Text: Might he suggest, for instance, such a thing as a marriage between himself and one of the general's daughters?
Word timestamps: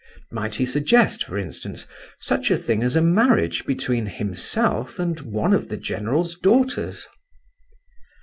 Might 0.31 0.55
he 0.55 0.65
suggest, 0.65 1.23
for 1.25 1.37
instance, 1.37 1.85
such 2.19 2.49
a 2.49 2.57
thing 2.57 2.81
as 2.81 2.95
a 2.95 3.03
marriage 3.03 3.67
between 3.67 4.07
himself 4.07 4.97
and 4.97 5.19
one 5.21 5.53
of 5.53 5.69
the 5.69 5.77
general's 5.77 6.33
daughters? 6.33 7.05